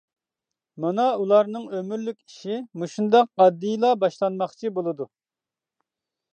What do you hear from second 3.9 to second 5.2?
باشلانماقچى بولىدۇ.